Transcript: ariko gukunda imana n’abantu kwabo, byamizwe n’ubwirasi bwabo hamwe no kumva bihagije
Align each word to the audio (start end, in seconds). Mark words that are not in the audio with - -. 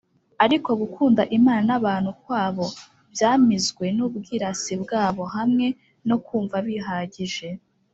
ariko 0.45 0.69
gukunda 0.81 1.21
imana 1.37 1.63
n’abantu 1.69 2.11
kwabo, 2.21 2.65
byamizwe 3.13 3.85
n’ubwirasi 3.97 4.73
bwabo 4.83 5.23
hamwe 5.35 5.67
no 6.07 6.17
kumva 6.25 6.57
bihagije 6.67 7.47